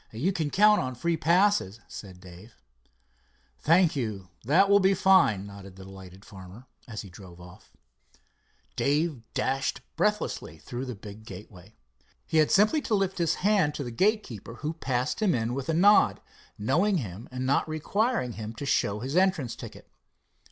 [0.11, 2.57] "You can count on free passes," said Dave.
[3.59, 7.71] "Thank you, that will be fine," nodded the delighted farmer as he drove off.
[8.75, 11.75] Dave dashed breathlessly through the big gateway.
[12.25, 15.69] He had simply to lift his hand to the gatekeeper, who passed him in with
[15.69, 16.19] a nod,
[16.57, 19.87] knowing him and not requiring him to show his entrance ticket.